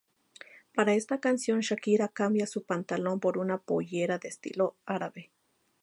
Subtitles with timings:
[0.73, 5.29] Para esta canción Shakira cambia su pantalón por una pollera de estilo árabe.